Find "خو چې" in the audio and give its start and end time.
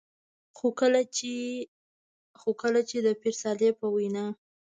0.57-1.33